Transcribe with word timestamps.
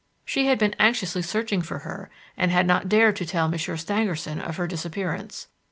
She 0.25 0.47
had 0.47 0.57
been 0.57 0.73
anxiously 0.79 1.21
searching 1.21 1.61
for 1.61 1.77
her 1.79 2.09
and 2.35 2.49
had 2.49 2.65
not 2.65 2.89
dared 2.89 3.15
to 3.17 3.25
tell 3.27 3.47
Monsieur 3.47 3.77
Stangerson 3.77 4.39
of 4.41 4.57
her 4.57 4.65
disappearance. 4.65 5.45